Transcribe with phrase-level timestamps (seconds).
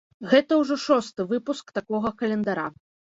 [0.29, 2.65] Гэта ўжо шосты выпуск такога календара.